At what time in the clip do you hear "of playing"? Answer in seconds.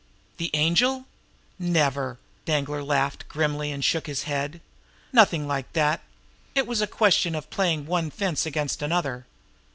7.35-7.85